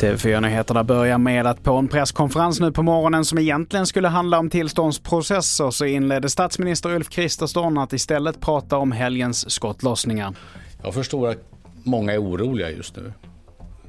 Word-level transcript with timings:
TV4-nyheterna 0.00 0.84
börjar 0.84 1.18
med 1.18 1.46
att 1.46 1.62
på 1.62 1.72
en 1.72 1.88
presskonferens 1.88 2.60
nu 2.60 2.72
på 2.72 2.82
morgonen 2.82 3.24
som 3.24 3.38
egentligen 3.38 3.86
skulle 3.86 4.08
handla 4.08 4.38
om 4.38 4.50
tillståndsprocesser 4.50 5.70
så 5.70 5.84
inledde 5.84 6.28
statsminister 6.30 6.94
Ulf 6.94 7.08
Kristersson 7.08 7.78
att 7.78 7.92
istället 7.92 8.40
prata 8.40 8.76
om 8.76 8.92
helgens 8.92 9.50
skottlossningar. 9.50 10.34
Jag 10.82 10.94
förstår 10.94 11.28
att 11.28 11.38
många 11.82 12.12
är 12.12 12.22
oroliga 12.22 12.70
just 12.70 12.96
nu. 12.96 13.12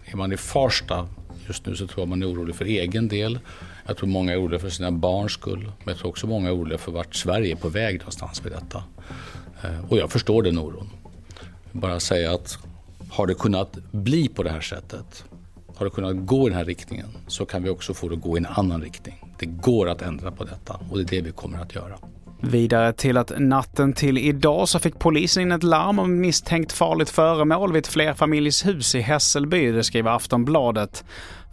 Är 0.05 0.15
man 0.15 0.31
i 0.31 0.37
Farsta 0.37 1.07
just 1.47 1.65
nu 1.65 1.75
så 1.75 1.87
tror 1.87 2.01
jag 2.01 2.09
man 2.09 2.21
är 2.21 2.33
orolig 2.33 2.55
för 2.55 2.65
egen 2.65 3.07
del. 3.07 3.39
Jag 3.87 3.97
tror 3.97 4.09
många 4.09 4.33
är 4.33 4.41
oroliga 4.41 4.59
för 4.59 4.69
sina 4.69 4.91
barns 4.91 5.31
skull. 5.31 5.63
Men 5.63 5.93
jag 5.93 5.97
tror 5.97 6.09
också 6.09 6.27
många 6.27 6.49
är 6.49 6.55
oroliga 6.55 6.77
för 6.77 6.91
vart 6.91 7.15
Sverige 7.15 7.51
är 7.51 7.55
på 7.55 7.69
väg 7.69 7.97
någonstans 7.97 8.43
med 8.43 8.51
detta. 8.51 8.83
Eh, 9.63 9.89
och 9.89 9.97
jag 9.97 10.11
förstår 10.11 10.43
den 10.43 10.57
oron. 10.57 10.89
Bara 11.71 11.99
säga 11.99 12.33
att 12.33 12.57
har 13.09 13.27
det 13.27 13.33
kunnat 13.33 13.77
bli 13.91 14.27
på 14.27 14.43
det 14.43 14.49
här 14.49 14.61
sättet 14.61 15.25
har 15.81 15.85
det 15.85 15.91
kunnat 15.91 16.15
gå 16.25 16.47
i 16.47 16.49
den 16.49 16.57
här 16.57 16.65
riktningen 16.65 17.07
så 17.27 17.45
kan 17.45 17.63
vi 17.63 17.69
också 17.69 17.93
få 17.93 18.09
det 18.09 18.15
att 18.15 18.21
gå 18.21 18.37
i 18.37 18.39
en 18.39 18.45
annan 18.45 18.81
riktning. 18.81 19.25
Det 19.39 19.45
går 19.45 19.89
att 19.89 20.01
ändra 20.01 20.31
på 20.31 20.43
detta 20.43 20.79
och 20.89 20.97
det 20.97 21.03
är 21.03 21.05
det 21.05 21.21
vi 21.21 21.31
kommer 21.31 21.61
att 21.61 21.75
göra. 21.75 21.97
Vidare 22.41 22.93
till 22.93 23.17
att 23.17 23.31
natten 23.39 23.93
till 23.93 24.17
idag 24.17 24.69
så 24.69 24.79
fick 24.79 24.99
polisen 24.99 25.43
in 25.43 25.51
ett 25.51 25.63
larm 25.63 25.99
om 25.99 26.19
misstänkt 26.19 26.71
farligt 26.71 27.09
föremål 27.09 27.73
vid 27.73 27.79
ett 27.79 27.87
flerfamiljshus 27.87 28.95
i 28.95 29.01
Hässelby, 29.01 29.71
det 29.71 29.83
skriver 29.83 30.11
Aftonbladet. 30.11 31.03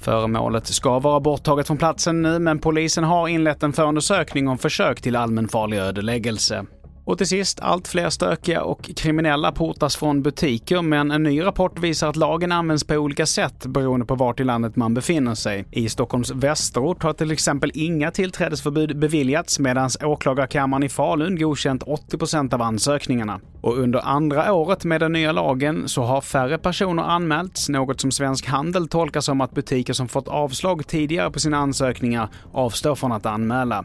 Föremålet 0.01 0.67
ska 0.67 0.99
vara 0.99 1.21
borttaget 1.21 1.67
från 1.67 1.77
platsen 1.77 2.23
nu 2.23 2.39
men 2.39 2.59
polisen 2.59 3.05
har 3.05 3.29
inlett 3.29 3.63
en 3.63 3.73
förundersökning 3.73 4.49
om 4.49 4.59
försök 4.59 5.01
till 5.01 5.17
allmänfarlig 5.17 5.79
ödeläggelse. 5.79 6.67
Och 7.09 7.19
till 7.19 7.27
sist, 7.27 7.61
allt 7.61 7.89
fler 7.89 8.11
stökiga 8.11 8.63
och 8.63 8.91
kriminella 8.97 9.53
portas 9.53 9.97
från 9.97 10.23
butiker, 10.23 10.83
men 10.83 11.11
en 11.11 11.23
ny 11.23 11.43
rapport 11.43 11.79
visar 11.79 12.09
att 12.09 12.17
lagen 12.17 12.53
används 12.53 12.85
på 12.85 12.95
olika 12.95 13.27
sätt 13.27 13.67
beroende 13.67 14.07
på 14.07 14.15
vart 14.15 14.41
i 14.41 14.45
landet 14.45 14.77
man 14.77 14.95
befinner 14.95 15.35
sig. 15.35 15.67
I 15.71 15.89
Stockholms 15.89 16.31
västerort 16.31 17.03
har 17.03 17.13
till 17.13 17.31
exempel 17.31 17.71
inga 17.75 18.11
tillträdesförbud 18.11 18.99
beviljats 18.99 19.59
medan 19.59 19.91
åklagarkammaren 20.05 20.83
i 20.83 20.89
Falun 20.89 21.39
godkänt 21.39 21.83
80% 21.83 22.55
av 22.55 22.63
ansökningarna. 22.63 23.41
Och 23.61 23.79
under 23.79 23.99
andra 23.99 24.53
året 24.53 24.85
med 24.85 25.01
den 25.01 25.13
nya 25.13 25.33
lagen 25.33 25.89
så 25.89 26.03
har 26.03 26.21
färre 26.21 26.59
personer 26.59 27.03
anmälts, 27.03 27.69
något 27.69 28.01
som 28.01 28.11
Svensk 28.11 28.47
Handel 28.47 28.89
tolkar 28.89 29.21
som 29.21 29.41
att 29.41 29.55
butiker 29.55 29.93
som 29.93 30.09
fått 30.09 30.29
avslag 30.29 30.87
tidigare 30.87 31.31
på 31.31 31.41
sina 31.41 31.57
ansökningar 31.57 32.29
avstår 32.53 32.95
från 32.95 33.13
att 33.13 33.27
anmäla. 33.27 33.85